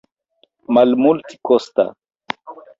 malmultekosta 0.73 1.85